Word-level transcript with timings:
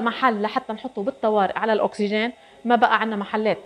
محل 0.00 0.42
لحتى 0.42 0.72
نحطه 0.72 1.02
بالطوارئ 1.02 1.58
على 1.58 1.72
الأكسجين 1.72 2.32
ما 2.64 2.76
بقى 2.76 3.00
عندنا 3.00 3.16
محلات. 3.16 3.58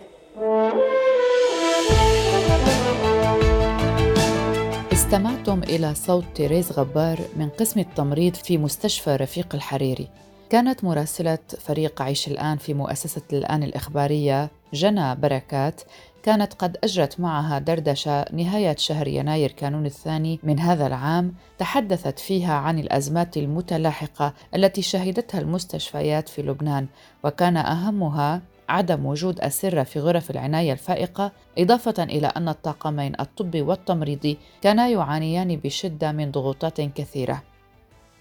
استمعتم 4.93 5.63
إلى 5.63 5.95
صوت 5.95 6.23
تيريز 6.35 6.71
غبار 6.71 7.19
من 7.35 7.49
قسم 7.49 7.79
التمريض 7.79 8.33
في 8.33 8.57
مستشفى 8.57 9.15
رفيق 9.15 9.55
الحريري. 9.55 10.07
كانت 10.49 10.83
مراسلة 10.83 11.37
فريق 11.59 12.01
عيش 12.01 12.27
الآن 12.27 12.57
في 12.57 12.73
مؤسسة 12.73 13.21
الآن 13.33 13.63
الإخبارية 13.63 14.49
جنى 14.73 15.15
بركات 15.15 15.81
كانت 16.23 16.53
قد 16.53 16.77
أجرت 16.83 17.19
معها 17.19 17.59
دردشة 17.59 18.25
نهاية 18.33 18.75
شهر 18.75 19.07
يناير 19.07 19.51
كانون 19.51 19.85
الثاني 19.85 20.39
من 20.43 20.59
هذا 20.59 20.87
العام 20.87 21.33
تحدثت 21.57 22.19
فيها 22.19 22.53
عن 22.53 22.79
الأزمات 22.79 23.37
المتلاحقة 23.37 24.33
التي 24.55 24.81
شهدتها 24.81 25.41
المستشفيات 25.41 26.29
في 26.29 26.41
لبنان 26.41 26.87
وكان 27.23 27.57
أهمها 27.57 28.41
عدم 28.69 29.05
وجود 29.05 29.39
أسرة 29.39 29.83
في 29.83 29.99
غرف 29.99 30.31
العناية 30.31 30.73
الفائقة 30.73 31.31
إضافة 31.57 32.03
إلى 32.03 32.27
أن 32.27 32.49
الطاقمين 32.49 33.13
الطبي 33.19 33.61
والتمريضي 33.61 34.37
كانا 34.61 34.87
يعانيان 34.87 35.55
بشدة 35.55 36.11
من 36.11 36.31
ضغوطات 36.31 36.81
كثيرة. 36.81 37.43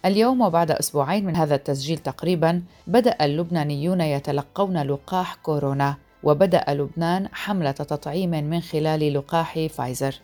اليوم 0.05 0.41
وبعد 0.41 0.71
أسبوعين 0.71 1.27
من 1.27 1.37
هذا 1.37 1.55
التسجيل 1.55 1.99
تقريبا 1.99 2.63
بدأ 2.87 3.17
اللبنانيون 3.25 4.01
يتلقون 4.01 4.83
لقاح 4.83 5.35
كورونا. 5.35 5.97
وبدأ 6.25 6.65
لبنان 6.69 7.29
حملة 7.33 7.71
تطعيم 7.71 8.31
من 8.31 8.61
خلال 8.61 9.15
لقاح 9.15 9.67
فايزر 9.67 10.21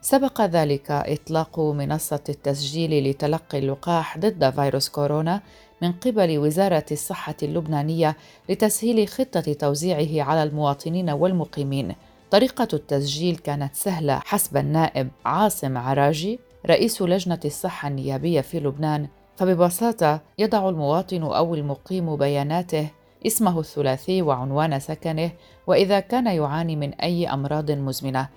سبق 0.00 0.40
ذلك 0.40 0.90
إطلاق 0.90 1.60
منصة 1.60 2.24
التسجيل 2.28 3.10
لتلقي 3.10 3.58
اللقاح 3.58 4.18
ضد 4.18 4.50
فيروس 4.50 4.88
كورونا 4.88 5.40
من 5.82 5.92
قبل 5.92 6.38
وزارة 6.38 6.84
الصحة 6.92 7.34
اللبنانية 7.42 8.16
لتسهيل 8.48 9.08
خطة 9.08 9.52
توزيعه 9.52 10.28
على 10.28 10.42
المواطنين 10.42 11.10
والمقيمين. 11.10 11.94
طريقة 12.30 12.68
التسجيل 12.72 13.36
كانت 13.36 13.74
سهلة 13.74 14.18
حسب 14.18 14.56
النائب 14.56 15.08
عاصم 15.24 15.78
عراجي 15.78 16.38
رئيس 16.66 17.02
لجنة 17.02 17.40
الصحة 17.44 17.88
النيابية 17.88 18.40
في 18.40 18.60
لبنان، 18.60 19.08
فببساطة 19.36 20.20
يضع 20.38 20.68
المواطن 20.68 21.22
أو 21.22 21.54
المقيم 21.54 22.16
بياناته 22.16 22.88
اسمه 23.26 23.60
الثلاثي 23.60 24.22
وعنوان 24.22 24.80
سكنه 24.80 25.30
وإذا 25.66 26.00
كان 26.00 26.26
يعاني 26.26 26.76
من 26.76 26.94
أي 26.94 27.28
أمراض 27.28 27.70
مزمنة 27.70 28.28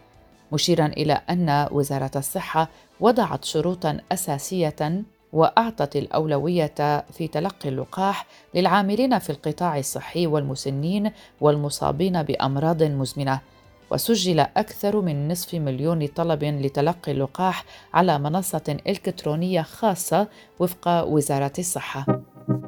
مشيرا 0.52 0.86
إلى 0.86 1.22
أن 1.30 1.68
وزارة 1.72 2.12
الصحة 2.16 2.70
وضعت 3.00 3.46
شروطا 3.46 3.98
أساسية 4.12 5.04
وأعطت 5.34 5.96
الأولوية 5.96 7.06
في 7.12 7.28
تلقي 7.28 7.70
اللقاح 7.70 8.26
للعاملين 8.56 9.20
في 9.20 9.30
القطاع 9.30 9.78
الصحي 9.80 10.28
والمسنين 10.28 11.12
والمصابين 11.42 12.24
بأمراض 12.24 12.84
مزمنة 12.84 13.40
وسجل 13.92 14.40
أكثر 14.40 15.02
من 15.02 15.28
نصف 15.28 15.54
مليون 15.56 16.08
طلب 16.08 16.44
لتلقي 16.44 17.12
اللقاح 17.12 17.66
على 17.94 18.20
منصة 18.20 18.78
إلكترونية 18.88 19.62
خاصة 19.62 20.28
وفق 20.60 21.04
وزارة 21.04 21.54
الصحة. 21.60 22.06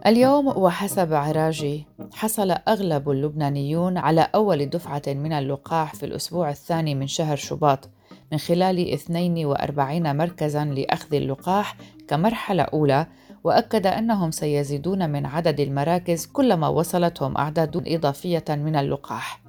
اليوم 0.05 0.47
وحسب 0.47 1.13
عراجي 1.13 1.85
حصل 2.13 2.51
أغلب 2.51 3.09
اللبنانيون 3.09 3.97
على 3.97 4.27
أول 4.35 4.65
دفعة 4.65 5.01
من 5.07 5.33
اللقاح 5.33 5.95
في 5.95 6.05
الأسبوع 6.05 6.49
الثاني 6.49 6.95
من 6.95 7.07
شهر 7.07 7.35
شباط 7.35 7.89
من 8.31 8.37
خلال 8.37 8.93
42 8.93 10.15
مركزا 10.17 10.65
لأخذ 10.65 11.15
اللقاح 11.15 11.75
كمرحلة 12.07 12.63
أولى 12.63 13.07
وأكد 13.43 13.87
أنهم 13.87 14.31
سيزيدون 14.31 15.09
من 15.09 15.25
عدد 15.25 15.59
المراكز 15.59 16.25
كلما 16.25 16.67
وصلتهم 16.67 17.37
أعداد 17.37 17.83
إضافية 17.87 18.45
من 18.49 18.75
اللقاح. 18.75 19.41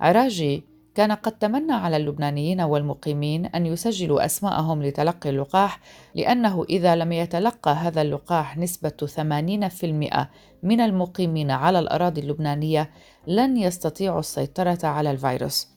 عراجي 0.00 0.64
كان 0.94 1.12
قد 1.12 1.32
تمنى 1.32 1.72
على 1.72 1.96
اللبنانيين 1.96 2.60
والمقيمين 2.60 3.46
أن 3.46 3.66
يسجلوا 3.66 4.24
أسماءهم 4.24 4.82
لتلقي 4.82 5.30
اللقاح 5.30 5.80
لأنه 6.14 6.64
إذا 6.70 6.96
لم 6.96 7.12
يتلقى 7.12 7.72
هذا 7.72 8.02
اللقاح 8.02 8.58
نسبة 8.58 8.90
80% 8.90 10.26
من 10.62 10.80
المقيمين 10.80 11.50
على 11.50 11.78
الأراضي 11.78 12.20
اللبنانية 12.20 12.90
لن 13.26 13.56
يستطيعوا 13.56 14.20
السيطرة 14.20 14.78
على 14.82 15.10
الفيروس. 15.10 15.68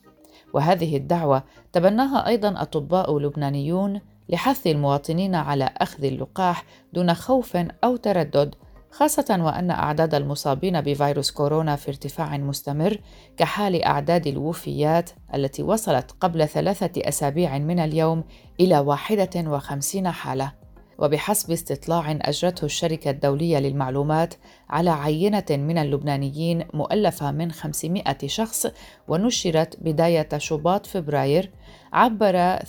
وهذه 0.54 0.98
الدعوة 0.98 1.44
تبناها 1.74 2.28
أيضا 2.28 2.62
أطباء 2.62 3.20
لبنانيون 3.20 4.02
لحث 4.30 4.68
المواطنين 4.68 5.36
على 5.36 5.70
أخذ 5.78 6.04
اللقاح 6.04 6.66
دون 6.94 7.14
خوف 7.14 7.58
أو 7.84 7.96
تردد 7.96 8.56
خاصة 8.98 9.38
وأن 9.40 9.72
أعداد 9.72 10.16
المصابين 10.16 10.82
بفيروس 10.82 11.32
كورونا 11.32 11.76
في 11.76 11.88
ارتفاع 11.88 12.38
مستمر 12.38 12.98
كحال 13.38 13.84
أعداد 13.84 14.28
الوفيات 14.28 15.10
التي 15.34 15.64
وصلت 15.64 16.12
قبل 16.20 16.48
ثلاثة 16.48 17.02
أسابيع 17.10 17.58
من 17.58 17.80
اليوم 17.80 18.24
إلى 18.60 18.80
51 18.80 20.12
حالة. 20.12 20.65
وبحسب 20.98 21.52
استطلاع 21.52 22.12
أجرته 22.22 22.66
الشركة 22.66 23.10
الدولية 23.10 23.60
للمعلومات 23.60 24.34
على 24.70 24.90
عينة 24.90 25.46
من 25.50 25.78
اللبنانيين 25.78 26.66
مؤلفة 26.74 27.32
من 27.32 27.52
500 27.52 28.04
شخص 28.26 28.68
ونشرت 29.08 29.78
بداية 29.82 30.30
شباط 30.38 30.86
فبراير 30.86 31.52
عبر 31.94 32.58
38% 32.58 32.66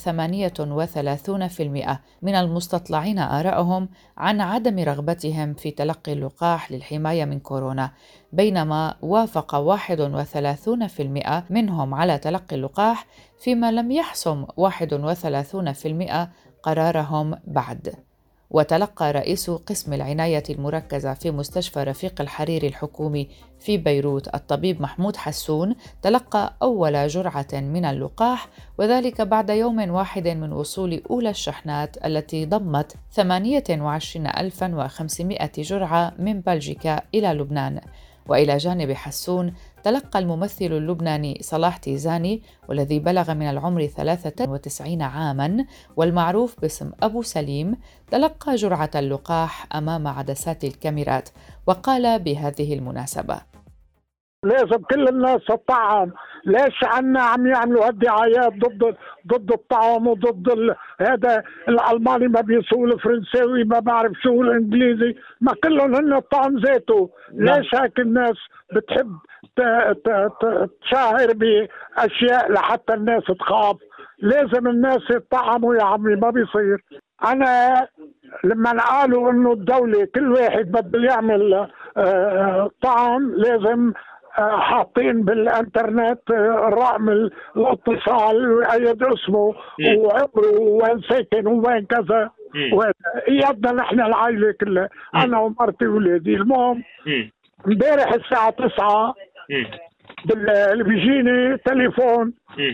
من 2.21 2.35
المستطلعين 2.35 3.19
آرائهم 3.19 3.89
عن 4.17 4.41
عدم 4.41 4.79
رغبتهم 4.79 5.53
في 5.53 5.71
تلقي 5.71 6.13
اللقاح 6.13 6.71
للحماية 6.71 7.25
من 7.25 7.39
كورونا 7.39 7.91
بينما 8.33 8.95
وافق 9.01 9.77
31% 9.77 11.43
منهم 11.49 11.93
على 11.93 12.17
تلقي 12.17 12.55
اللقاح 12.55 13.05
فيما 13.39 13.71
لم 13.71 13.91
يحسم 13.91 14.45
31% 14.45 16.27
قرارهم 16.63 17.35
بعد. 17.47 18.06
وتلقى 18.49 19.11
رئيس 19.11 19.49
قسم 19.49 19.93
العناية 19.93 20.43
المركزة 20.49 21.13
في 21.13 21.31
مستشفى 21.31 21.83
رفيق 21.83 22.21
الحريري 22.21 22.67
الحكومي 22.67 23.29
في 23.59 23.77
بيروت 23.77 24.35
الطبيب 24.35 24.81
محمود 24.81 25.15
حسون 25.15 25.75
تلقى 26.01 26.53
أول 26.61 27.07
جرعة 27.07 27.47
من 27.53 27.85
اللقاح 27.85 28.47
وذلك 28.77 29.21
بعد 29.21 29.49
يوم 29.49 29.91
واحد 29.91 30.27
من 30.27 30.53
وصول 30.53 31.01
أولى 31.09 31.29
الشحنات 31.29 32.05
التي 32.05 32.45
ضمت 32.45 32.95
28500 33.11 35.49
جرعة 35.57 36.13
من 36.19 36.41
بلجيكا 36.41 37.01
إلى 37.13 37.27
لبنان. 37.27 37.81
وإلى 38.27 38.57
جانب 38.57 38.91
حسون 38.91 39.53
تلقى 39.87 40.19
الممثل 40.19 40.65
اللبناني 40.65 41.39
صلاح 41.41 41.77
تيزاني 41.77 42.41
والذي 42.69 42.99
بلغ 42.99 43.33
من 43.33 43.49
العمر 43.49 43.87
93 43.87 45.01
عاما 45.01 45.65
والمعروف 45.95 46.59
باسم 46.61 46.91
أبو 47.03 47.21
سليم 47.21 47.77
تلقى 48.11 48.55
جرعة 48.55 48.89
اللقاح 48.95 49.75
أمام 49.75 50.07
عدسات 50.07 50.63
الكاميرات 50.63 51.29
وقال 51.67 52.19
بهذه 52.19 52.73
المناسبة 52.73 53.41
لازم 54.43 54.77
كل 54.91 55.07
الناس 55.07 55.45
تطعم 55.47 56.11
ليش 56.45 56.83
عنا 56.83 57.21
عم 57.21 57.47
يعملوا 57.47 57.87
هالدعايات 57.87 58.53
ضد 58.53 58.95
ضد 59.27 59.51
الطعام 59.51 60.07
وضد 60.07 60.49
ال... 60.49 60.75
هذا 61.01 61.43
الألماني 61.69 62.27
ما 62.27 62.41
بيسوق 62.41 62.83
الفرنساوي 62.83 63.63
ما 63.63 63.79
بعرف 63.79 64.11
شو 64.23 64.41
الإنجليزي 64.41 65.15
ما 65.41 65.53
كلهم 65.63 65.95
هن 65.95 66.13
الطعم 66.13 66.57
ذاته. 66.57 67.09
نعم. 67.33 67.57
ليش 67.57 67.75
هيك 67.75 67.99
الناس 67.99 68.35
بتحب 68.75 69.17
ت... 69.55 69.61
ت... 70.05 70.09
ت... 70.41 70.69
تشاهر 70.81 71.33
بأشياء 71.33 72.51
لحتى 72.51 72.93
الناس 72.93 73.23
تخاف؟ 73.39 73.75
لازم 74.19 74.67
الناس 74.67 75.01
يطعموا 75.11 75.75
يا 75.75 75.83
عمي 75.83 76.15
ما 76.15 76.29
بيصير. 76.29 76.83
أنا 77.25 77.87
لما 78.43 78.71
قالوا 78.71 79.31
إنه 79.31 79.51
الدولة 79.53 80.07
كل 80.15 80.31
واحد 80.31 80.71
بده 80.71 80.99
يعمل 80.99 81.53
آه، 81.53 81.69
آه، 81.97 82.69
طعم 82.81 83.31
لازم 83.35 83.93
حاطين 84.39 85.21
بالانترنت 85.23 86.31
رقم 86.51 87.09
الاتصال 87.57 88.51
ويأيد 88.51 89.03
اسمه 89.03 89.55
وعمره 89.97 90.59
وين 90.59 91.01
ساكن 91.09 91.47
وين 91.47 91.85
كذا. 91.85 92.29
يدنا 93.27 93.71
نحن 93.71 94.01
العائلة 94.01 94.51
كلها. 94.61 94.89
أنا 95.15 95.39
ومرتي 95.39 95.87
وولادي. 95.87 96.33
المهم 96.33 96.83
امبارح 97.67 98.13
الساعة 98.13 98.49
9 98.49 99.13
بالليل 100.25 100.83
بيجيني 100.83 101.57
تليفون. 101.57 102.33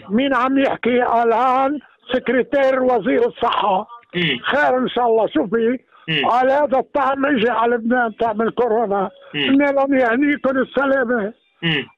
مين 0.09 0.35
عم 0.35 0.57
يحكي؟ 0.57 1.01
قال 1.01 1.33
هان 1.33 1.79
سكرتير 2.13 2.83
وزير 2.83 3.27
الصحة. 3.27 3.87
خير 4.43 4.77
إن 4.77 4.87
شاء 4.87 5.07
الله. 5.07 5.27
شوفي 5.27 5.79
قال 6.29 6.51
هذا 6.51 6.77
الطعم 6.77 7.25
اجى 7.25 7.49
على 7.49 7.75
لبنان 7.75 8.11
طعم 8.11 8.41
الكورونا. 8.41 9.09
قلنا 9.33 9.71
لهم 9.71 9.93
يهنيكم 9.93 10.57
السلامة. 10.57 11.33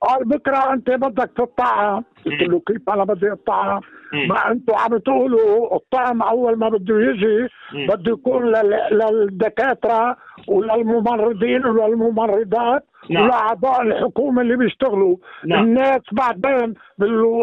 قال 0.02 0.26
بكرة 0.26 0.74
أنت 0.74 0.90
بدك 0.90 1.32
تطعم. 1.38 2.04
قلت 2.26 2.42
له 2.42 2.62
كيف 2.68 2.90
أنا 2.90 3.04
بدي 3.04 3.32
أطعم؟ 3.32 3.82
ما 4.30 4.52
أنتم 4.52 4.74
عم 4.76 4.98
تقولوا 4.98 5.76
الطعم 5.76 6.22
اول 6.22 6.58
ما 6.58 6.70
بده 6.70 7.00
يجي 7.02 7.48
بده 7.88 8.12
يكون 8.12 8.54
للدكاترة 8.92 10.18
وللممرضين 10.48 11.66
وللممرضات 11.66 12.84
نعم. 13.10 13.24
ولأعضاء 13.24 13.82
الحكومة 13.82 14.42
اللي 14.42 14.56
بيشتغلوا. 14.56 15.16
نعم. 15.46 15.64
الناس 15.64 16.02
بعدين 16.12 16.74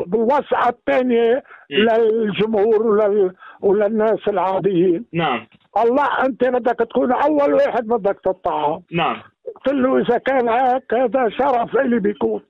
بالوسعة 0.07 0.69
الثانية 0.69 1.43
للجمهور 1.71 2.87
ولل... 2.87 3.33
وللناس 3.61 4.29
العاديين. 4.29 5.05
نعم. 5.13 5.47
الله 5.85 6.27
انت 6.27 6.45
بدك 6.45 6.79
تكون 6.79 7.13
اول 7.13 7.55
واحد 7.55 7.87
بدك 7.87 8.21
تطعم. 8.25 8.81
نعم. 8.93 9.17
قلت 9.57 9.75
له 9.75 9.99
إذا 9.99 10.19
كان 10.19 10.49
هيك 10.49 10.95
هذا 10.95 11.29
شرف 11.29 11.77
الي 11.77 11.99
بيكون. 11.99 12.41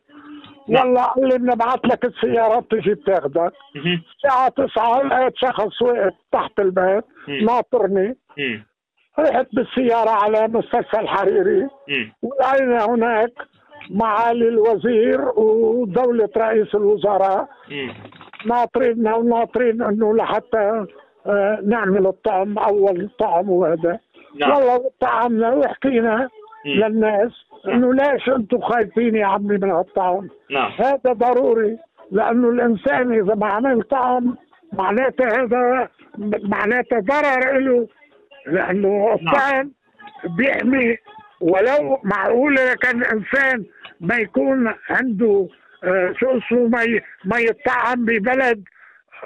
نعم. 0.69 0.87
والله 0.87 1.03
قال 1.03 1.29
لي 1.29 1.39
بنبعث 1.39 1.81
لك 1.85 2.05
السيارات 2.05 2.65
تجي 2.71 2.95
بتاخذك 2.95 3.53
الساعة 3.77 4.49
9 4.49 5.03
لقيت 5.03 5.33
شخص 5.37 5.83
واقف 5.83 6.15
تحت 6.33 6.61
البيت 6.61 7.05
ناطرني. 7.43 8.17
رحت 9.19 9.47
بالسيارة 9.53 10.11
على 10.11 10.49
مستشفى 10.49 11.01
الحريري 11.01 11.69
ولقينا 12.23 12.85
هناك 12.85 13.33
معالي 13.91 14.49
الوزير 14.49 15.21
ودولة 15.37 16.29
رئيس 16.37 16.75
الوزراء. 16.75 17.49
ناطريننا 18.47 19.15
وناطرين 19.15 19.83
إنه 19.83 20.17
لحتى 20.17 20.87
آه، 21.27 21.59
نعمل 21.67 22.07
الطعم 22.07 22.59
أول 22.59 23.11
طعم 23.19 23.51
وهذا. 23.51 23.99
نعم. 24.41 24.51
والله 24.51 24.91
طعمنا 25.01 25.55
وحكينا 25.55 26.29
للناس 26.67 27.33
إنه 27.69 27.95
ليش 27.95 28.29
أنتم 28.29 28.61
خايفين 28.61 29.17
يا 29.17 29.27
عمي 29.27 29.59
من 29.59 29.71
هالطعم؟ 29.71 30.29
نعم. 30.51 30.71
هذا 30.79 31.13
ضروري 31.13 31.79
لأنه 32.11 32.49
الإنسان 32.49 33.13
إذا 33.13 33.35
ما 33.35 33.47
عمل 33.47 33.83
طعم 33.83 34.37
معناته 34.73 35.25
هذا 35.25 35.89
معناته 36.43 36.99
ضرر 37.01 37.59
له 37.59 37.89
لأنه 38.47 38.89
نعم. 38.89 39.15
الطعم 39.15 39.71
بيحمي. 40.37 40.97
ولو 41.41 41.99
معقولة 42.05 42.75
كان 42.75 43.05
إنسان 43.05 43.65
ما 44.01 44.17
يكون 44.17 44.75
عنده 44.91 45.49
آه 45.85 46.15
شو 46.21 46.39
اسمه 46.39 46.69
ما 46.69 47.01
ما 47.25 47.39
يطعم 47.39 48.05
ببلد 48.05 48.65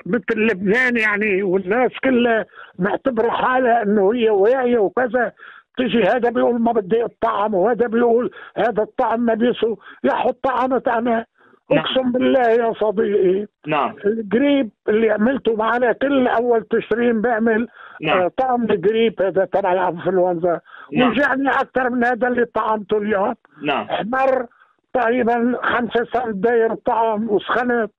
مثل 0.06 0.36
لبنان 0.36 0.96
يعني 0.96 1.42
والناس 1.42 1.90
كلها 2.04 2.46
معتبرة 2.78 3.30
حالها 3.30 3.82
إنه 3.82 4.14
هي 4.14 4.30
واعيه 4.30 4.78
وكذا. 4.78 5.32
تجي 5.76 6.02
هذا 6.02 6.30
بيقول 6.30 6.60
ما 6.60 6.72
بدي 6.72 7.04
الطعم 7.04 7.54
وهذا 7.54 7.86
بيقول 7.86 8.30
هذا 8.56 8.82
الطعم 8.82 9.20
ما 9.20 9.34
بيسو 9.34 9.76
يا 10.04 10.14
حط 10.14 10.38
طعمت 10.42 10.88
أنا 10.88 11.26
نعم. 11.70 11.78
أقسم 11.78 12.12
بالله 12.12 12.48
يا 12.48 12.72
صديقي. 12.72 13.46
نعم. 13.66 13.94
الجريب 14.04 14.70
اللي 14.88 15.10
عملته 15.10 15.56
معنا 15.56 15.92
كل 15.92 16.28
أول 16.28 16.62
تشرين 16.62 17.20
بعمل 17.20 17.68
نعم. 18.00 18.18
آه 18.18 18.30
طعم 18.36 18.62
الجريب 18.64 19.22
هذا 19.22 19.44
تبع 19.44 19.72
الانفلونزا 19.72 20.60
نعم. 20.92 21.10
وجعني 21.10 21.50
أكثر 21.50 21.90
من 21.90 22.04
هذا 22.04 22.28
اللي 22.28 22.44
طعمته 22.44 22.98
اليوم. 22.98 23.34
نعم. 23.62 23.86
مر 24.04 24.46
تقريبا 24.94 25.58
خمسة 25.62 26.06
سنة 26.12 26.32
داير 26.32 26.74
طعم 26.74 27.30
وسخنت. 27.30 27.90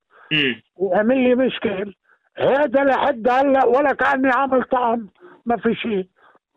وعمل 0.76 1.18
لي 1.18 1.36
مشكل. 1.36 1.94
هذا 2.38 2.84
لحد 2.84 3.28
هلأ 3.30 3.66
ولا 3.66 3.94
كأني 3.94 4.30
عامل 4.30 4.64
طعم. 4.64 5.10
ما 5.46 5.58
في 5.58 5.76
شيء. 5.76 6.08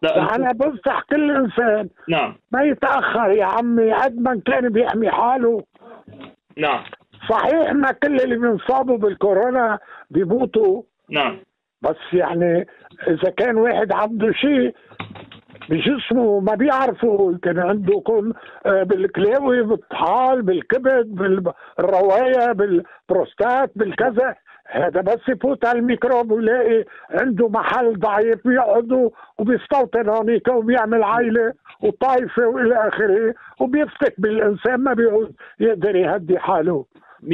لا 0.03 0.35
أنا 0.35 0.53
بنصح 0.53 1.03
كل 1.11 1.31
إنسان 1.37 1.89
نعم. 2.09 2.37
ما 2.53 2.63
يتأخر 2.63 3.31
يا 3.31 3.45
عمي 3.45 3.93
قد 3.93 4.19
ما 4.21 4.41
كان 4.47 4.69
بيحمي 4.69 5.11
حاله. 5.11 5.63
نعم. 6.57 6.85
صحيح 7.31 7.73
ما 7.73 7.93
كل 7.93 8.21
اللي 8.21 8.37
بينصابوا 8.37 8.99
بالكورونا 8.99 9.79
بيموتوا. 10.11 10.83
نعم. 11.11 11.39
بس 11.83 11.97
يعني 12.13 12.67
إذا 13.09 13.31
كان 13.31 13.57
واحد 13.57 13.93
عنده 13.93 14.33
شيء 14.33 14.75
بجسمه 15.69 16.41
ما 16.41 16.55
بيعرفوا 16.55 17.33
يمكن 17.33 17.59
عنده 17.59 17.95
يكون 17.97 18.33
آه، 18.67 18.83
بالكلاوي 18.83 19.63
بالطحال 19.63 20.43
بالكبد 20.43 21.07
بالرواية 21.07 22.53
بالبروستات 22.53 23.73
بالكذا. 23.77 24.35
هذا 24.71 25.01
بس 25.01 25.29
يفوت 25.29 25.65
على 25.67 25.79
الميكروب 25.79 26.31
ويلاقي 26.31 26.85
عنده 27.11 27.49
محل 27.49 27.99
ضعيف 27.99 28.47
بيقعد 28.47 29.11
وبيستوطن 29.39 30.09
هونيك 30.09 30.49
وبيعمل 30.49 31.03
عائله 31.03 31.53
وطائفه 31.83 32.47
وإلى 32.47 32.89
آخره 32.89 33.35
وبيفتك 33.61 34.15
بالإنسان 34.19 34.77
ما 34.77 34.95
بيعود 34.95 35.33
يقدر 35.61 35.97
يهدي 35.97 36.39
حاله. 36.39 36.85
100% 37.23 37.27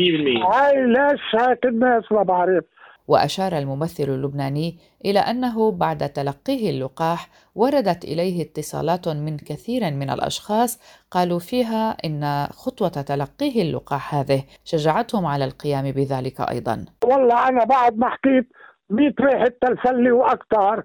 هاي 0.55 0.87
ليش 0.87 1.21
هيك 1.35 1.67
الناس 1.67 2.13
ما 2.13 2.23
بعرف. 2.23 2.65
وأشار 3.09 3.59
الممثل 3.59 4.05
اللبناني 4.05 4.79
إلى 5.05 5.19
أنه 5.19 5.73
بعد 5.73 6.09
تلقيه 6.09 6.71
اللقاح 6.71 7.29
وردت 7.55 8.05
إليه 8.05 8.43
اتصالات 8.43 9.09
من 9.09 9.37
كثير 9.37 9.91
من 9.91 10.11
الأشخاص 10.11 10.81
قالوا 11.11 11.39
فيها 11.39 11.97
إن 12.05 12.47
خطوة 12.47 12.89
تلقيه 12.89 13.63
اللقاح 13.63 14.15
هذه 14.15 14.45
شجعتهم 14.65 15.27
على 15.27 15.45
القيام 15.45 15.91
بذلك 15.91 16.41
أيضا 16.41 16.85
والله 17.05 17.49
أنا 17.49 17.65
بعد 17.65 17.99
ما 17.99 18.09
حكيت 18.09 18.49
100 18.91 19.13
واحد 19.21 19.51
تلفلي 19.51 20.11
وأكثر 20.11 20.83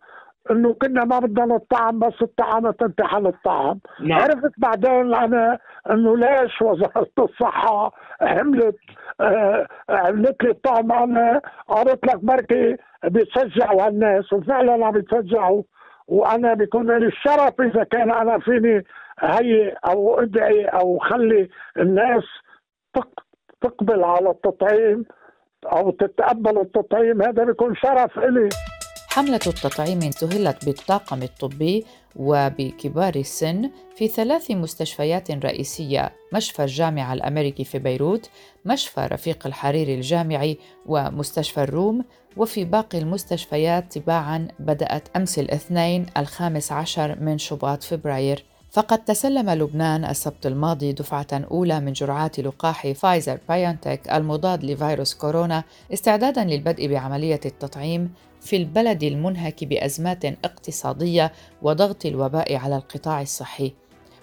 إنه 0.52 0.74
كنا 0.74 1.06
ما 1.06 1.20
بدنا 1.20 1.46
نطعم 1.46 2.00
بس 2.00 2.22
الطعام 2.22 2.72
تنتحل 2.72 3.28
الطعام 3.28 3.80
نعم. 4.00 4.20
عرفت 4.22 4.52
بعدين 4.58 5.14
أنا 5.14 5.60
إنه 5.92 6.18
ليش 6.18 6.62
وزارة 6.62 7.08
الصحة 7.20 7.92
عملت 8.22 8.76
عملت 9.90 10.44
لي 10.44 10.50
الطعم 10.50 10.92
أنا 10.92 11.42
قالت 11.68 12.06
لك 12.06 12.26
بركي 12.26 12.78
بيتشجعوا 13.04 13.88
الناس 13.88 14.34
وفعلا 14.34 14.86
عم 14.86 14.92
بيتشجعوا 14.92 15.64
وأنا 16.08 16.54
بيكون 16.54 16.98
لي 16.98 17.08
الشرف 17.08 17.62
إذا 17.62 17.84
كان 17.84 18.12
أنا 18.12 18.40
فيني 18.40 18.84
هي 19.20 19.76
أو 19.86 20.20
أدعي 20.20 20.66
أو 20.66 21.00
خلي 21.00 21.50
الناس 21.78 22.24
تقبل 23.62 24.04
على 24.04 24.30
التطعيم 24.30 25.06
أو 25.66 25.92
تتقبل 25.92 26.62
التطعيم 26.62 27.22
هذا 27.22 27.44
بيكون 27.44 27.76
شرف 27.76 28.20
إلي. 28.20 28.50
حملة 29.12 29.40
التطعيم 29.48 30.02
انتهلت 30.02 30.66
بالطاقم 30.66 31.24
الطبي 31.24 31.86
وبكبار 32.16 33.16
السن 33.16 33.70
في 33.96 34.08
ثلاث 34.08 34.52
مستشفيات 34.52 35.32
رئيسية 35.32 36.14
مشفى 36.34 36.64
الجامعة 36.64 37.14
الأمريكي 37.14 37.64
في 37.64 37.80
بيروت 37.80 38.30
مشفى 38.66 39.08
رفيق 39.12 39.48
الحريري 39.48 39.96
الجامعي 39.96 40.58
ومستشفى 40.86 41.64
الروم 41.64 42.06
وفي 42.38 42.66
باقي 42.66 42.98
المستشفيات 42.98 43.98
تباعا 43.98 44.48
بدأت 44.60 45.08
أمس 45.16 45.40
الاثنين 45.40 46.06
الخامس 46.18 46.72
عشر 46.72 47.18
من 47.20 47.38
شباط 47.38 47.84
فبراير. 47.84 48.46
فقد 48.72 49.06
تسلم 49.06 49.50
لبنان 49.50 50.06
السبت 50.06 50.46
الماضي 50.46 50.92
دفعة 50.94 51.28
أولى 51.52 51.80
من 51.80 51.94
جرعات 51.94 52.40
لقاح 52.40 52.92
فايزر 52.92 53.40
بايونتك 53.50 54.10
المضاد 54.14 54.64
لفيروس 54.64 55.14
كورونا 55.14 55.64
استعدادا 55.94 56.44
للبدء 56.44 56.88
بعملية 56.88 57.40
التطعيم 57.46 58.14
في 58.42 58.56
البلد 58.56 59.04
المنهك 59.04 59.64
بأزمات 59.64 60.26
اقتصادية 60.26 61.32
وضغط 61.62 62.06
الوباء 62.06 62.56
على 62.56 62.76
القطاع 62.76 63.22
الصحي. 63.22 63.74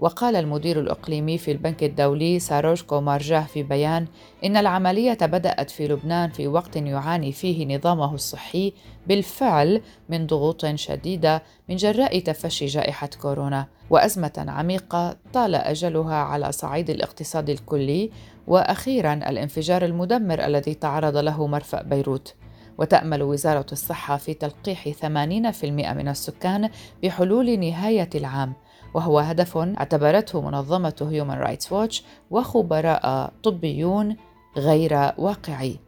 وقال 0.00 0.36
المدير 0.36 0.80
الإقليمي 0.80 1.38
في 1.38 1.52
البنك 1.52 1.84
الدولي 1.84 2.38
ساروج 2.38 2.82
كومارجاه 2.82 3.40
في 3.42 3.62
بيان 3.62 4.06
إن 4.44 4.56
العملية 4.56 5.18
بدأت 5.22 5.70
في 5.70 5.88
لبنان 5.88 6.30
في 6.30 6.48
وقت 6.48 6.76
يعاني 6.76 7.32
فيه 7.32 7.76
نظامه 7.76 8.14
الصحي 8.14 8.72
بالفعل 9.06 9.82
من 10.08 10.26
ضغوط 10.26 10.66
شديدة 10.66 11.42
من 11.68 11.76
جراء 11.76 12.18
تفشي 12.18 12.66
جائحة 12.66 13.10
كورونا. 13.22 13.66
وأزمة 13.90 14.44
عميقة 14.48 15.16
طال 15.32 15.54
أجلها 15.54 16.14
على 16.14 16.52
صعيد 16.52 16.90
الاقتصاد 16.90 17.50
الكلي 17.50 18.10
وأخيرا 18.46 19.14
الانفجار 19.14 19.84
المدمر 19.84 20.44
الذي 20.44 20.74
تعرض 20.74 21.16
له 21.16 21.46
مرفأ 21.46 21.82
بيروت. 21.82 22.34
وتأمل 22.78 23.22
وزارة 23.22 23.66
الصحة 23.72 24.16
في 24.16 24.34
تلقيح 24.34 24.88
80% 24.88 25.64
من 25.64 26.08
السكان 26.08 26.70
بحلول 27.02 27.60
نهاية 27.60 28.10
العام. 28.14 28.52
وهو 28.94 29.18
هدف 29.18 29.56
اعتبرته 29.56 30.40
منظمة 30.40 31.08
هيومن 31.10 31.34
رايتس 31.34 31.72
ووتش 31.72 32.04
وخبراء 32.30 33.32
طبيون 33.42 34.16
غير 34.56 35.12
واقعي. 35.18 35.78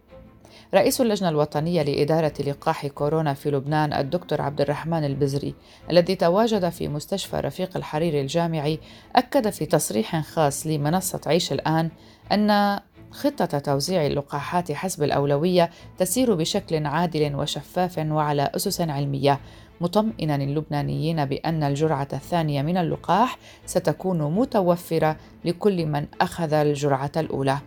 رئيس 0.75 1.01
اللجنة 1.01 1.29
الوطنية 1.29 1.83
لإدارة 1.83 2.33
لقاح 2.47 2.87
كورونا 2.87 3.35
في 3.35 3.51
لبنان 3.51 3.93
الدكتور 3.93 4.43
عبد 4.43 4.61
الرحمن 4.61 5.05
البزري 5.05 5.55
الذي 5.91 6.15
تواجد 6.15 6.69
في 6.69 6.89
مستشفى 6.89 7.37
رفيق 7.37 7.77
الحريري 7.77 8.21
الجامعي 8.21 8.81
أكد 9.17 9.51
في 9.51 9.67
تصريح 9.67 10.21
خاص 10.21 10.67
لمنصة 10.67 11.21
عيش 11.27 11.53
الآن 11.53 11.91
أن 12.33 12.81
خطة 13.11 13.59
توزيع 13.59 14.07
اللقاحات 14.07 14.73
حسب 14.73 15.03
الأولوية 15.03 15.71
تسير 15.99 16.35
بشكل 16.35 16.87
عادل 16.87 17.35
وشفاف 17.35 17.99
وعلى 17.99 18.51
أسس 18.57 18.81
علمية. 18.81 19.41
مطمئنا 19.81 20.37
اللبنانيين 20.37 21.25
بأن 21.25 21.63
الجرعة 21.63 22.09
الثانية 22.13 22.63
من 22.63 22.77
اللقاح 22.77 23.39
ستكون 23.67 24.35
متوفرة 24.35 25.17
لكل 25.45 25.87
من 25.87 26.07
أخذ 26.21 26.53
الجرعة 26.53 27.13
الأولى. 27.17 27.59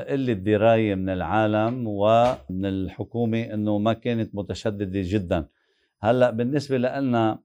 قلة 0.09 0.33
دراية 0.33 0.95
من 0.95 1.09
العالم 1.09 1.87
ومن 1.87 2.65
الحكومة 2.65 3.41
إنه 3.41 3.77
ما 3.77 3.93
كانت 3.93 4.35
متشددة 4.35 5.01
جدا. 5.03 5.45
هلأ 6.01 6.29
بالنسبة 6.29 6.77
لنا 6.77 7.39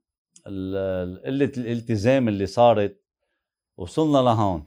قلة 1.27 1.53
الالتزام 1.57 2.29
اللي 2.29 2.47
صارت 2.47 3.01
وصلنا 3.77 4.19
لهون. 4.19 4.65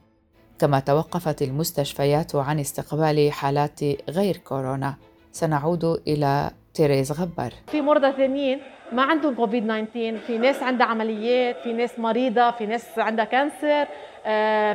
كما 0.58 0.80
توقفت 0.80 1.42
المستشفيات 1.42 2.34
عن 2.34 2.60
استقبال 2.60 3.32
حالات 3.32 3.80
غير 4.10 4.36
كورونا. 4.36 4.96
سنعود 5.32 5.84
إلى 5.84 6.50
تيريز 6.74 7.12
غبار 7.12 7.52
في 7.66 7.80
مرضى 7.80 8.12
ثانيين 8.12 8.60
ما 8.92 9.02
عندهم 9.02 9.34
كوفيد 9.34 9.64
19 9.64 10.18
في 10.26 10.38
ناس 10.38 10.62
عندها 10.62 10.86
عمليات 10.86 11.56
في 11.62 11.72
ناس 11.72 11.98
مريضة 11.98 12.50
في 12.50 12.66
ناس 12.66 12.98
عندها 12.98 13.24
cancer 13.24 13.66
آه، 13.66 13.88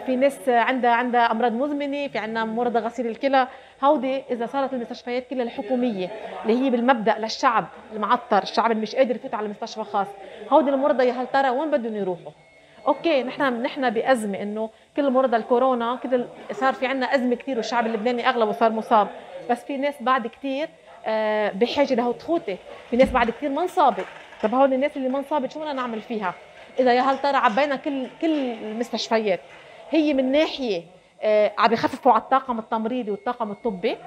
في 0.06 0.16
ناس 0.16 0.50
عندها 0.50 0.92
عندها 0.92 1.32
أمراض 1.32 1.52
مزمنة 1.52 2.08
في 2.08 2.18
عندنا 2.18 2.46
مرضى 2.46 2.80
غسيل 2.80 3.08
الكلى. 3.08 3.48
هودي 3.84 4.24
إذا 4.32 4.46
صارت 4.46 4.74
المستشفيات 4.74 5.28
كلها 5.30 5.44
الحكومية 5.44 6.12
اللي 6.46 6.66
هي 6.66 6.70
بالمبدأ 6.70 7.18
للشعب 7.20 7.66
المعطر 7.94 8.44
الشعب 8.44 8.72
اللي 8.72 8.82
مش 8.82 8.96
قادر 8.96 9.16
يفوت 9.16 9.34
على 9.34 9.48
مستشفى 9.48 9.84
خاص. 9.84 10.08
هودي 10.50 10.70
المرضى 10.70 11.08
يا 11.08 11.14
هل 11.14 11.28
ترى 11.28 11.50
وين 11.50 11.72
بدهم 11.72 11.96
يروحوا؟ 11.96 12.32
أوكي 12.88 13.24
نحن 13.24 13.62
نحن 13.62 13.90
بأزمة 13.90 14.42
إنه 14.42 14.70
كل 14.96 15.10
مرضى 15.10 15.38
الكورونا 15.38 16.00
كل 16.04 16.26
صار 16.52 16.74
في 16.74 16.86
عندنا 16.86 17.16
أزمة 17.16 17.36
كثير 17.36 17.58
والشعب 17.58 17.86
اللبناني 17.86 18.30
أغلبه 18.30 18.52
صار 18.52 18.72
مصاب. 18.72 19.08
بس 19.50 19.64
في 19.64 19.78
ناس 19.78 19.96
بعد 20.02 20.28
كثير 20.28 20.70
آه، 21.06 21.52
بحاجة 21.52 21.94
لهو 21.94 22.12
تخوته 22.12 22.58
في 22.90 22.98
ناس 22.98 23.12
بعد 23.12 23.30
كثير 23.30 23.50
ما 23.50 23.62
انصابت. 23.62 24.06
طب 24.44 24.56
هول 24.56 24.74
الناس 24.74 24.98
اللي 24.98 25.10
ما 25.10 25.18
انصابت 25.18 25.52
شو 25.52 25.60
بدنا 25.60 25.74
نعمل 25.74 26.02
فيها؟ 26.02 26.34
إذا 26.80 26.94
يا 26.94 27.02
هل 27.02 27.18
ترى 27.18 27.38
عبينا 27.38 27.76
كل 27.76 28.08
كل 28.22 28.52
المستشفيات 28.52 29.40
هي 29.92 30.14
من 30.14 30.32
ناحية 30.32 30.84
آه 31.22 31.52
عم 31.58 31.74
يخففوا 31.74 32.12
على 32.12 32.22
الطاقم 32.22 32.60
التمريضي 32.60 33.12
والطاقم 33.12 33.52
الطبي 33.52 33.98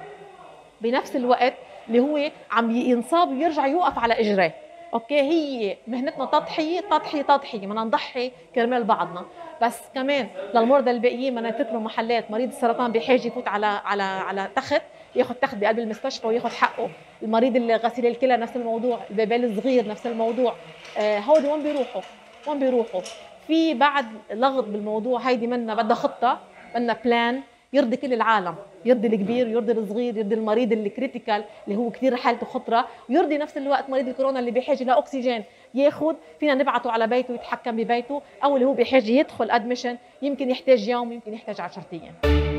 بنفس 0.80 1.16
الوقت 1.16 1.54
اللي 1.88 2.00
هو 2.00 2.30
عم 2.50 2.70
ينصاب 2.70 3.28
ويرجع 3.28 3.66
يوقف 3.66 3.98
على 3.98 4.14
اجريه 4.20 4.54
okay؟ 4.94 5.20
هي 5.20 5.76
مهنتنا 5.86 6.24
تضحية 6.24 6.80
تضحية 6.80 7.22
تضحية. 7.22 7.58
بدنا 7.58 7.84
نضحي 7.84 8.32
كرمال 8.54 8.84
بعضنا. 8.84 9.24
بس 9.62 9.78
كمان 9.94 10.28
للمرضى 10.54 10.90
الباقيين 10.90 11.34
بدنا 11.34 11.50
نترك 11.50 11.72
محلات 11.72 12.30
مريض 12.30 12.48
السرطان 12.48 12.92
بحاجة 12.92 13.26
يفوت 13.26 13.48
على 13.48 13.66
على 13.66 14.02
على 14.02 14.48
تخت 14.56 14.82
ياخذ 15.16 15.34
تخت 15.34 15.54
بقلب 15.54 15.78
المستشفى 15.78 16.26
وياخذ 16.26 16.50
حقه. 16.50 16.88
المريض 17.22 17.56
اللي 17.56 17.76
غسيل 17.76 18.06
الكلى 18.06 18.36
نفس 18.36 18.56
الموضوع 18.56 18.98
ال 19.10 19.17
baby 19.17 19.44
الصغير 19.44 19.88
نفس 19.88 20.06
الموضوع. 20.06 20.54
آه 20.98 21.18
هودي 21.18 21.48
وين 21.48 21.62
بيروحوا؟ 21.62 22.02
وين 22.48 22.58
بيروحوا 22.58 23.00
في 23.46 23.74
بعد 23.74 24.06
لغط 24.30 24.64
بالموضوع 24.64 25.20
هيدي 25.20 25.46
منا 25.46 25.74
بدها 25.74 25.94
خطة 25.94 26.38
بدنا 26.74 26.96
plan 27.04 27.40
يرضي 27.72 27.96
كل 27.96 28.12
العالم. 28.12 28.54
يرضي 28.84 29.06
الكبير 29.06 29.48
يرضي 29.48 29.72
الصغير 29.72 30.16
يرضي 30.16 30.34
المريض 30.34 30.72
اللي 30.72 30.90
critical 30.90 31.44
اللي 31.66 31.78
هو 31.78 31.90
كثير 31.90 32.16
حالته 32.16 32.46
خطرة. 32.46 32.88
ويرضي 33.10 33.38
نفس 33.38 33.56
الوقت 33.56 33.90
مريض 33.90 34.08
الكورونا 34.08 34.40
اللي 34.40 34.50
بحاجه 34.50 34.84
لاكسجين 34.84 35.44
ياخذ. 35.74 36.14
فينا 36.40 36.54
نبعته 36.54 36.90
على 36.90 37.06
بيته 37.06 37.34
يتحكم 37.34 37.76
ببيته 37.76 38.22
أو 38.44 38.56
اللي 38.56 38.66
هو 38.66 38.72
بحاجه 38.72 39.10
يدخل 39.10 39.50
admission 39.50 39.96
يمكن 40.22 40.50
يحتاج 40.50 40.88
يوم 40.88 41.12
يمكن 41.12 41.34
يحتاج 41.34 41.60
10 41.60 41.82
أيام. 41.92 42.57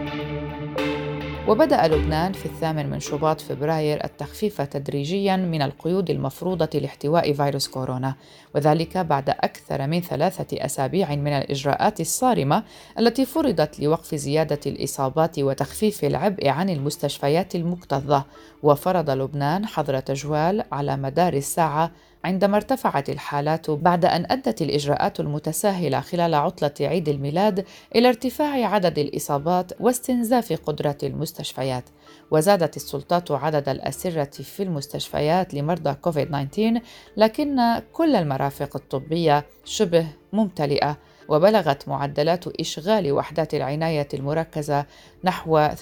وبدأ 1.50 1.88
لبنان 1.88 2.34
في 2.34 2.46
الثامن 2.46 2.90
من 2.90 3.00
شباط 3.00 3.42
فبراير 3.42 4.04
التخفيف 4.04 4.62
تدريجيا 4.62 5.36
من 5.36 5.62
القيود 5.62 6.10
المفروضة 6.10 6.80
لاحتواء 6.80 7.34
فيروس 7.34 7.68
كورونا 7.68 8.16
وذلك 8.56 8.98
بعد 8.98 9.30
أكثر 9.30 9.88
من 9.88 10.02
ثلاثة 10.02 10.66
أسابيع 10.66 11.16
من 11.16 11.28
الإجراءات 11.28 12.02
الصارمة 12.02 12.64
التي 13.00 13.26
فرضت 13.26 13.80
لوقف 13.80 14.16
زيادة 14.16 14.60
الإصابات 14.66 15.40
وتخفيف 15.40 16.04
العبء 16.06 16.48
عن 16.48 16.70
المستشفيات 16.70 17.56
المكتظة. 17.56 18.26
وفرض 18.64 19.10
لبنان 19.10 19.66
حظر 19.66 20.00
تجوال 20.00 20.64
على 20.72 20.98
مدار 20.98 21.34
الساعة 21.34 21.92
عندما 22.24 22.58
ارتفعت 22.58 23.10
الحالات 23.10 23.72
بعد 23.72 24.06
أن 24.06 24.26
أدت 24.32 24.62
الإجراءات 24.62 25.20
المتساهلة 25.20 26.00
خلال 26.00 26.36
عطلة 26.36 26.74
عيد 26.82 27.10
الميلاد 27.10 27.66
إلى 27.96 28.08
ارتفاع 28.08 28.66
عدد 28.74 29.00
الإصابات 29.00 29.72
واستنزاف 29.80 30.54
قدرات 30.66 31.04
المستشفيات 31.04 31.84
وزادت 32.32 32.76
السلطات 32.76 33.32
عدد 33.32 33.70
الأسرة 33.70 34.44
في 34.44 34.64
المستشفيات 34.64 35.54
لمرضى 35.54 35.94
كوفيد-19 35.94 36.82
لكن 37.18 37.82
كل 37.94 38.16
المرافق 38.16 38.76
الطبية 38.76 39.46
شبه 39.66 40.08
ممتلئة 40.34 40.98
وبلغت 41.30 41.88
معدلات 41.88 42.48
إشغال 42.48 43.12
وحدات 43.12 43.54
العناية 43.54 44.08
المركزة 44.14 44.86
نحو 45.24 45.68
88.6% 45.70 45.74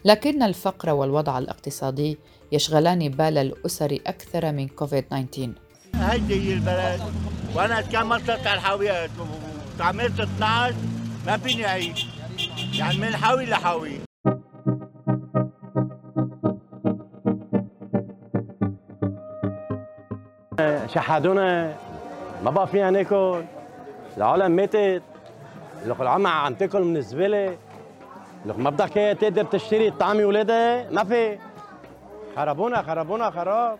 لكن 0.06 0.44
الفقر 0.44 0.90
والوضع 0.90 1.38
الاقتصادي 1.38 2.18
يشغلان 2.52 3.10
بال 3.10 3.38
الأسر 3.38 4.00
أكثر 4.08 4.52
من 4.52 4.68
كوفيد 4.68 5.04
19 5.04 5.65
هيدي 6.00 6.50
هي 6.50 6.54
البلد. 6.54 7.02
وأنا 7.56 7.82
تكملت 7.82 8.30
على 8.30 8.54
الحاويات 8.54 9.10
وتعملت 9.76 10.20
12 10.20 10.76
ما 11.28 11.38
فيني 11.38 11.66
أعيش. 11.66 12.08
يعني 12.74 12.98
من 12.98 13.16
حاوي 13.16 13.46
لحاوي. 13.46 13.92
شحدونا 20.88 21.76
ما 22.44 22.52
بقى 22.52 22.68
فينا 22.68 22.92
ناكل 22.92 23.44
العالم 24.18 24.52
ماتت. 24.52 25.04
لك 25.86 26.02
العم 26.02 26.28
عم 26.28 26.54
تاكل 26.54 26.82
من 26.82 26.98
الزبالة. 26.98 27.58
لك 28.46 28.60
ما 28.60 28.70
بدك 28.70 29.18
تقدر 29.22 29.44
تشتري 29.44 29.92
طعمي 29.92 30.24
ولادها 30.24 30.90
ما 30.92 31.04
في. 31.04 31.38
خربونا 32.36 32.82
خربونا 32.82 33.32
خراب. 33.32 33.80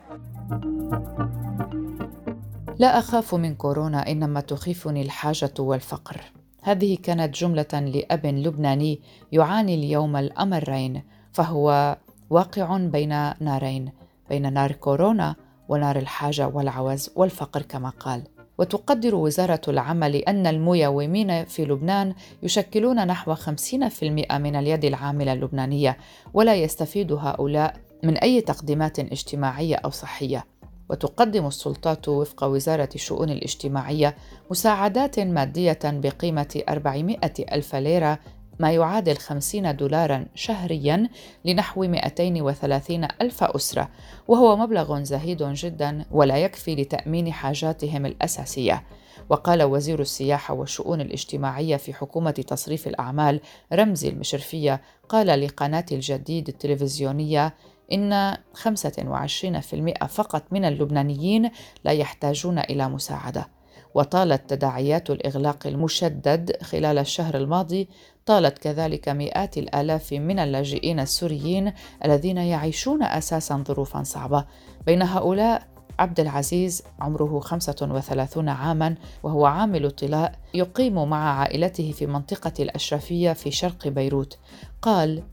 لا 2.80 3.00
أخاف 3.00 3.36
من 3.36 3.56
كورونا 3.56 4.12
إنما 4.12 4.40
تخيفني 4.40 5.02
الحاجة 5.02 5.54
والفقر. 5.60 6.22
هذه 6.62 6.98
كانت 7.04 7.36
جملة 7.36 7.74
لأب 7.74 8.26
لبناني 8.26 9.02
يعاني 9.32 9.76
اليوم 9.76 10.16
الأمرين 10.16 11.04
فهو 11.32 11.98
واقع 12.30 12.78
بين 12.78 13.10
نارين 13.40 13.92
بين 14.30 14.54
نار 14.54 14.72
كورونا 14.72 15.36
ونار 15.70 15.96
الحاجة 15.96 16.48
والعوز 16.48 17.10
والفقر 17.16 17.62
كما 17.62 17.90
قال. 17.90 18.24
وتقدر 18.58 19.16
وزارة 19.16 19.62
العمل 19.68 20.16
أن 20.16 20.48
الميومين 20.48 21.46
في 21.46 21.66
لبنان 21.66 22.14
يشكلون 22.44 23.08
نحو 23.08 23.36
50% 23.36 24.04
من 24.38 24.56
اليد 24.56 24.86
العاملة 24.86 25.34
اللبنانية 25.34 25.98
ولا 26.34 26.56
يستفيد 26.56 27.12
هؤلاء 27.12 27.76
من 28.04 28.18
أي 28.18 28.42
تقديمات 28.42 29.00
اجتماعية 29.00 29.76
أو 29.76 29.90
صحية. 29.90 30.46
وتقدم 30.90 31.48
السلطات 31.48 32.10
وفق 32.10 32.44
وزارة 32.44 32.90
الشؤون 32.96 33.30
الاجتماعية 33.30 34.16
مساعدات 34.52 35.20
مادية 35.20 35.80
بقيمة 35.84 36.62
400 36.70 37.18
ألف 37.52 37.76
ليرة 37.76 38.20
ما 38.60 38.72
يعادل 38.72 39.18
50 39.18 39.76
دولارا 39.76 40.26
شهريا 40.36 41.10
لنحو 41.46 41.82
230 41.88 43.08
ألف 43.22 43.44
أسرة 43.44 43.90
وهو 44.28 44.58
مبلغ 44.58 45.04
زهيد 45.04 45.44
جدا 45.44 46.06
ولا 46.12 46.38
يكفي 46.38 46.76
لتأمين 46.76 47.34
حاجاتهم 47.34 48.06
الأساسية. 48.06 48.84
وقال 49.30 49.64
وزير 49.64 50.02
السياحة 50.02 50.54
والشؤون 50.54 51.02
الاجتماعية 51.02 51.78
في 51.78 51.94
حكومة 51.94 52.32
تصريف 52.32 52.88
الأعمال 52.88 53.40
رمزي 53.74 54.10
المشرفية 54.10 54.82
قال 55.10 55.28
لقناة 55.28 55.86
الجديد 55.92 56.48
التلفزيونية 56.48 57.54
إن 57.92 58.38
25% 58.54 60.08
فقط 60.08 60.44
من 60.52 60.66
اللبنانيين 60.66 61.50
لا 61.84 61.92
يحتاجون 61.92 62.60
إلى 62.60 62.90
مساعدة. 62.90 63.48
وطالت 63.94 64.50
تداعيات 64.50 65.10
الإغلاق 65.10 65.68
المشدد 65.68 66.64
خلال 66.64 66.98
الشهر 66.98 67.38
الماضي 67.38 67.90
طالت 68.26 68.58
كذلك 68.58 69.10
مئات 69.10 69.58
الآلاف 69.58 70.14
من 70.14 70.40
اللاجئين 70.40 71.00
السوريين 71.00 71.74
الذين 72.06 72.38
يعيشون 72.38 73.04
أساسا 73.04 73.64
ظروفا 73.68 74.04
صعبة. 74.04 74.46
بين 74.86 75.02
هؤلاء 75.02 75.68
عبد 76.00 76.20
العزيز 76.20 76.84
عمره 77.00 77.40
35 77.40 78.50
عاما 78.50 78.96
وهو 79.24 79.46
عامل 79.46 79.92
طلاء 79.92 80.36
يقيم 80.54 81.10
مع 81.10 81.40
عائلته 81.40 81.92
في 81.92 82.06
منطقة 82.08 82.54
الأشرفية 82.60 83.34
في 83.34 83.52
شرق 83.52 83.88
بيروت. 83.88 84.38
قال 84.82 85.24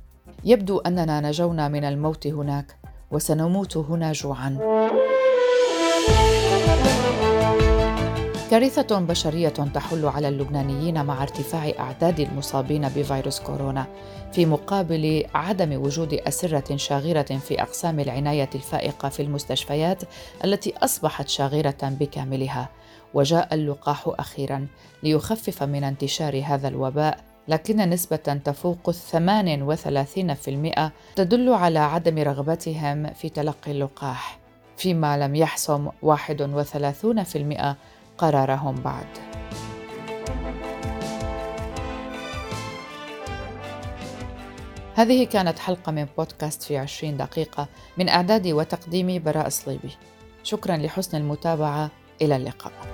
يبدو 0.44 0.78
أننا 0.78 1.20
نجونا 1.20 1.68
من 1.68 1.85
الموت 1.85 2.26
هناك 2.26 2.76
وسنموت 3.11 3.76
هنا 3.76 4.12
جوعا. 4.12 4.59
كارثة 8.50 8.98
بشرية 8.98 9.48
تحل 9.48 10.07
على 10.07 10.28
اللبنانيين 10.28 11.05
مع 11.05 11.22
ارتفاع 11.22 11.72
أعداد 11.78 12.20
المصابين 12.20 12.88
بفيروس 12.88 13.40
كورونا، 13.40 13.87
في 14.33 14.46
مقابل 14.46 15.24
عدم 15.35 15.83
وجود 15.83 16.14
أسرة 16.14 16.76
شاغرة 16.76 17.22
في 17.22 17.62
أقسام 17.62 18.00
العناية 18.00 18.50
الفائقة 18.55 19.09
في 19.09 19.22
المستشفيات 19.22 20.02
التي 20.44 20.74
أصبحت 20.76 21.28
شاغرة 21.28 21.76
بكاملها، 21.83 22.68
وجاء 23.14 23.55
اللقاح 23.55 24.11
أخيرا 24.18 24.66
ليخفف 25.02 25.62
من 25.62 25.85
انتشار 25.85 26.42
هذا 26.46 26.68
الوباء 26.68 27.32
لكن 27.53 27.77
نسبة 27.77 28.17
تفوق 28.17 28.88
الثمان 28.88 29.62
وثلاثين 29.62 30.35
في 30.35 30.51
المئة 30.51 30.93
تدل 31.17 31.53
على 31.53 31.79
عدم 31.79 32.19
رغبتهم 32.19 33.07
في 33.12 33.29
تلقي 33.29 33.71
اللقاح 33.71 34.38
فيما 34.77 35.19
لم 35.19 35.35
يحسم 35.35 35.88
واحد 36.03 36.43
وثلاثون 36.43 37.23
في 37.23 37.38
المئة 37.38 37.77
قرارهم 38.19 38.75
بعد. 38.75 39.07
هذه 44.95 45.25
كانت 45.25 45.59
حلقة 45.59 45.93
من 45.93 46.07
بودكاست 46.19 46.62
في 46.62 46.77
عشرين 46.79 47.17
دقيقة 47.17 47.69
من 47.99 48.09
إعدادي 48.09 48.53
وتقديمي 48.53 49.19
براء 49.19 49.49
صليبي. 49.49 49.97
شكرا 50.43 50.77
لحسن 50.77 51.17
المتابعة. 51.17 51.91
إلى 52.23 52.37
اللقاء. 52.37 52.91